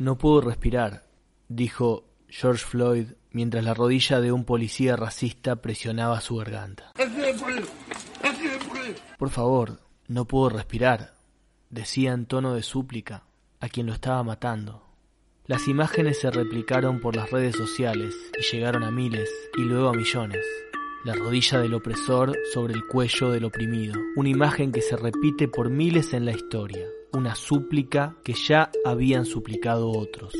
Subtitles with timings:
[0.00, 1.04] No puedo respirar,
[1.50, 6.90] dijo George Floyd mientras la rodilla de un policía racista presionaba su garganta.
[9.18, 9.78] Por favor,
[10.08, 11.12] no puedo respirar,
[11.68, 13.24] decía en tono de súplica
[13.60, 14.86] a quien lo estaba matando.
[15.44, 19.28] Las imágenes se replicaron por las redes sociales y llegaron a miles
[19.58, 20.46] y luego a millones.
[21.04, 24.00] La rodilla del opresor sobre el cuello del oprimido.
[24.16, 29.24] Una imagen que se repite por miles en la historia una súplica que ya habían
[29.24, 30.32] suplicado otros.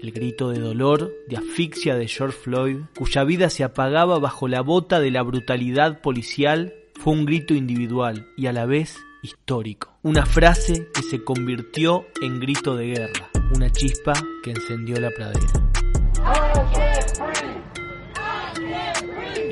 [0.00, 4.60] El grito de dolor, de asfixia de George Floyd, cuya vida se apagaba bajo la
[4.60, 9.96] bota de la brutalidad policial, fue un grito individual y a la vez histórico.
[10.02, 15.46] Una frase que se convirtió en grito de guerra, una chispa que encendió la pradera.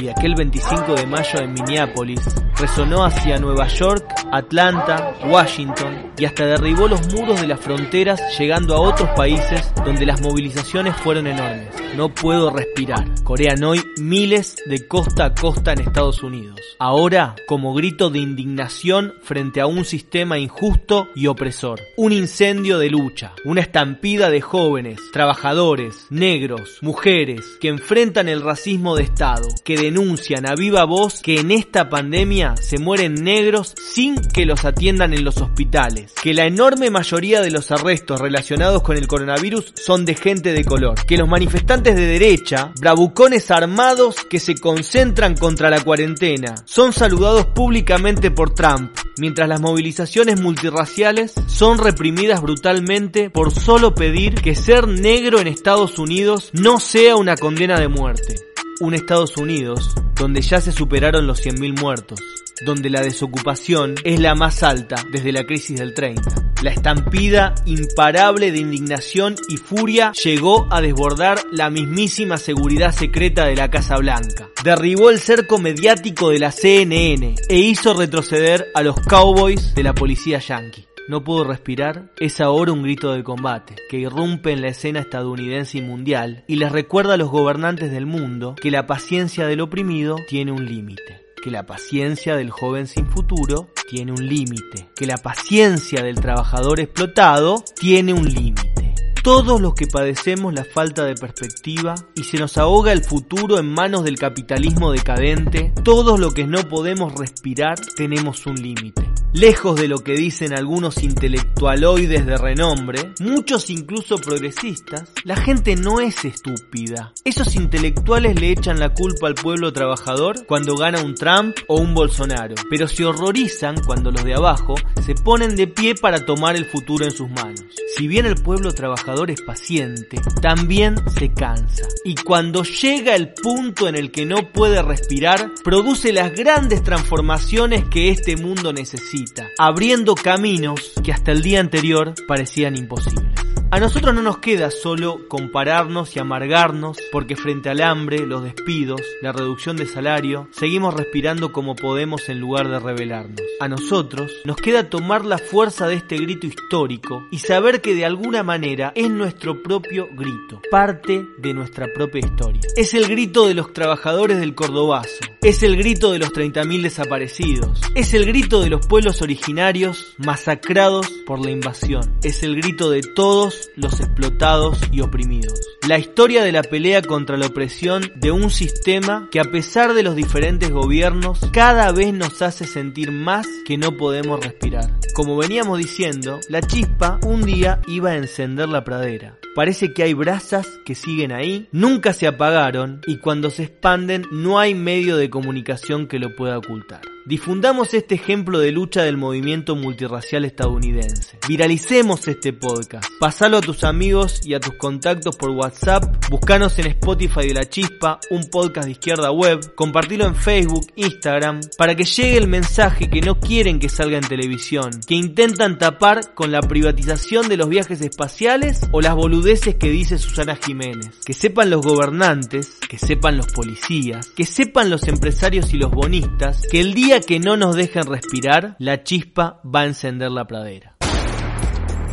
[0.00, 2.20] Y aquel 25 de mayo en Minneapolis
[2.64, 8.74] resonó hacia Nueva York Atlanta, Washington y hasta derribó los muros de las fronteras llegando
[8.74, 11.68] a otros países donde las movilizaciones fueron enormes.
[11.96, 13.04] No puedo respirar.
[13.22, 16.58] Corean hoy miles de costa a costa en Estados Unidos.
[16.78, 21.80] Ahora como grito de indignación frente a un sistema injusto y opresor.
[21.96, 23.32] Un incendio de lucha.
[23.44, 30.48] Una estampida de jóvenes, trabajadores, negros, mujeres que enfrentan el racismo de Estado, que denuncian
[30.48, 35.24] a viva voz que en esta pandemia se mueren negros sin que los atiendan en
[35.24, 40.14] los hospitales, que la enorme mayoría de los arrestos relacionados con el coronavirus son de
[40.14, 45.80] gente de color, que los manifestantes de derecha, bravucones armados que se concentran contra la
[45.80, 53.94] cuarentena, son saludados públicamente por Trump, mientras las movilizaciones multirraciales son reprimidas brutalmente por solo
[53.94, 58.53] pedir que ser negro en Estados Unidos no sea una condena de muerte.
[58.80, 62.20] Un Estados Unidos donde ya se superaron los 100.000 muertos,
[62.64, 66.22] donde la desocupación es la más alta desde la crisis del 30.
[66.62, 73.56] La estampida imparable de indignación y furia llegó a desbordar la mismísima seguridad secreta de
[73.56, 74.48] la Casa Blanca.
[74.62, 79.94] Derribó el cerco mediático de la CNN e hizo retroceder a los cowboys de la
[79.94, 80.86] policía yankee.
[81.08, 85.78] No puedo respirar es ahora un grito de combate que irrumpe en la escena estadounidense
[85.78, 90.16] y mundial y les recuerda a los gobernantes del mundo que la paciencia del oprimido
[90.28, 95.18] tiene un límite que la paciencia del joven sin futuro tiene un límite, que la
[95.18, 98.94] paciencia del trabajador explotado tiene un límite.
[99.22, 103.66] Todos los que padecemos la falta de perspectiva y se nos ahoga el futuro en
[103.66, 109.13] manos del capitalismo decadente, todos los que no podemos respirar tenemos un límite.
[109.34, 115.98] Lejos de lo que dicen algunos intelectualoides de renombre, muchos incluso progresistas, la gente no
[115.98, 117.12] es estúpida.
[117.24, 121.94] Esos intelectuales le echan la culpa al pueblo trabajador cuando gana un Trump o un
[121.94, 126.66] Bolsonaro, pero se horrorizan cuando los de abajo se ponen de pie para tomar el
[126.66, 127.64] futuro en sus manos.
[127.96, 131.88] Si bien el pueblo trabajador es paciente, también se cansa.
[132.04, 137.84] Y cuando llega el punto en el que no puede respirar, produce las grandes transformaciones
[137.90, 139.23] que este mundo necesita
[139.58, 143.34] abriendo caminos que hasta el día anterior parecían imposibles.
[143.74, 149.00] A nosotros no nos queda solo compararnos y amargarnos porque frente al hambre, los despidos,
[149.20, 153.40] la reducción de salario, seguimos respirando como podemos en lugar de rebelarnos.
[153.58, 158.04] A nosotros nos queda tomar la fuerza de este grito histórico y saber que de
[158.04, 162.60] alguna manera es nuestro propio grito, parte de nuestra propia historia.
[162.76, 167.78] Es el grito de los trabajadores del Cordobazo, es el grito de los 30.000 desaparecidos,
[167.94, 173.02] es el grito de los pueblos originarios masacrados por la invasión, es el grito de
[173.02, 175.73] todos los explotados y oprimidos.
[175.86, 180.02] La historia de la pelea contra la opresión de un sistema que a pesar de
[180.02, 184.98] los diferentes gobiernos cada vez nos hace sentir más que no podemos respirar.
[185.14, 189.38] Como veníamos diciendo, la chispa un día iba a encender la pradera.
[189.54, 194.58] Parece que hay brasas que siguen ahí, nunca se apagaron y cuando se expanden no
[194.58, 197.02] hay medio de comunicación que lo pueda ocultar.
[197.26, 201.38] Difundamos este ejemplo de lucha del movimiento multirracial estadounidense.
[201.48, 203.06] Viralicemos este podcast.
[203.18, 206.04] Pasalo a tus amigos y a tus contactos por WhatsApp.
[206.28, 209.74] Buscanos en Spotify de la Chispa, un podcast de izquierda web.
[209.74, 214.28] Compartilo en Facebook, Instagram, para que llegue el mensaje que no quieren que salga en
[214.28, 219.88] televisión, que intentan tapar con la privatización de los viajes espaciales o las boludeces que
[219.88, 221.20] dice Susana Jiménez.
[221.24, 226.60] Que sepan los gobernantes, que sepan los policías, que sepan los empresarios y los bonistas,
[226.70, 230.96] que el día que no nos dejen respirar, la chispa va a encender la pradera.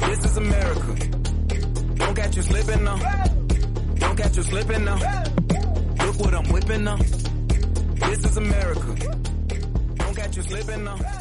[0.07, 0.95] This is America.
[9.97, 11.20] Don't catch you slipping now.